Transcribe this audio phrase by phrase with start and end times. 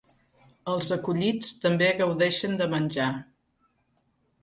[0.73, 3.11] Els acollits també gaudeixen de menjar.